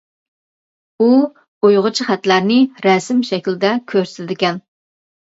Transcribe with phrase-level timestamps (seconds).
[1.03, 1.09] ئۇ
[1.67, 4.59] ئۇيغۇرچە خەتلەرنى رەسىم شەكلىدە كۆرسىتىدىكەن.